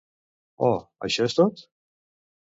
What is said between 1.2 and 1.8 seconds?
és tot?